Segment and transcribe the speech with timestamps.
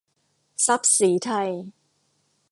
[0.65, 1.49] ทรัพย์ศรีไทย